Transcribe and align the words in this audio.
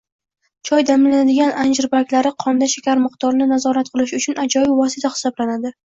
Choy 0.67 0.85
damlanadigan 0.89 1.51
anjir 1.65 1.87
barglari 1.91 2.31
qonda 2.45 2.69
shakar 2.75 3.03
miqdorini 3.03 3.49
nazorat 3.53 3.93
qilish 3.95 4.15
uchun 4.21 4.45
ajoyib 4.47 4.77
vosita 4.81 5.13
hisoblanadi 5.17 5.75